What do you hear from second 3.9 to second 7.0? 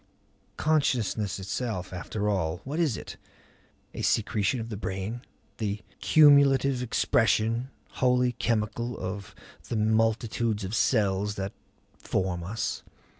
A secretion of the brain? The cumulative